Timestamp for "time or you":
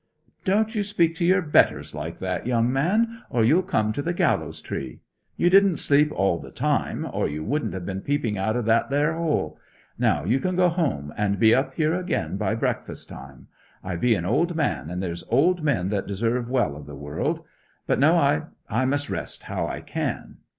6.49-7.43